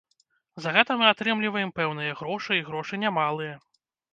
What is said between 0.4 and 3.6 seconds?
За гэта мы атрымліваем пэўныя грошы, і грошы немалыя.